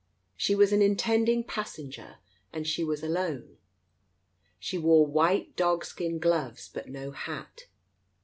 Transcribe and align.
She 0.35 0.55
was 0.55 0.73
an 0.73 0.81
intending 0.81 1.43
passenger, 1.43 2.15
and 2.51 2.65
she 2.65 2.83
was 2.83 3.03
alone. 3.03 3.57
She 4.57 4.79
wore 4.79 5.05
white 5.05 5.55
dog 5.55 5.85
skin 5.85 6.17
gloves, 6.17 6.67
but 6.73 6.89
no 6.89 7.11
hat. 7.11 7.67